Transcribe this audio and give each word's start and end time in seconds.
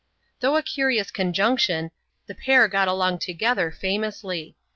Though 0.39 0.57
a 0.57 0.63
curious 0.63 1.11
conjunction, 1.11 1.91
the 2.25 2.33
pair 2.33 2.67
got 2.67 2.87
along 2.87 3.19
together 3.19 3.69
famously. 3.69 4.55